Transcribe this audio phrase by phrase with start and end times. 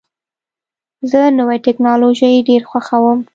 [1.09, 3.19] زه نوې ټکنالوژۍ ډېر خوښوم.